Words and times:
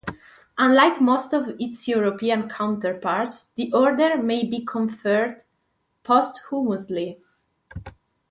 Unlike 0.57 0.99
most 0.99 1.31
of 1.31 1.55
its 1.59 1.87
European 1.87 2.49
counterparts, 2.49 3.51
the 3.53 3.71
order 3.71 4.17
may 4.17 4.43
be 4.43 4.65
conferred 4.65 5.43
posthumously. 6.01 7.19